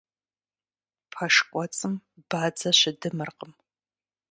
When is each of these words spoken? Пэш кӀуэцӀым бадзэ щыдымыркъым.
Пэш 1.11 1.35
кӀуэцӀым 1.49 1.93
бадзэ 2.29 2.71
щыдымыркъым. 2.79 3.51